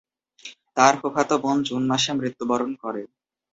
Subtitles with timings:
[0.77, 3.01] তার ফুফাতো বোন জুন মাসে মৃত্যুবরণ করে।